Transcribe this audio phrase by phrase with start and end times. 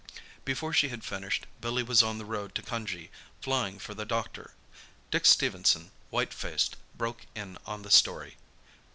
[0.45, 4.55] Before she had finished Billy was on the road to Cunjee, flying for the doctor.
[5.11, 8.37] Dick Stephenson, white faced, broke in on the story.